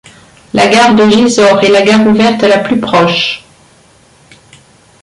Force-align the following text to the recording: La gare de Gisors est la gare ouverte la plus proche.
La 0.53 0.65
gare 0.67 0.95
de 0.95 1.07
Gisors 1.07 1.59
est 1.63 1.69
la 1.69 1.83
gare 1.83 2.07
ouverte 2.07 2.41
la 2.41 2.57
plus 2.57 2.79
proche. 2.79 3.43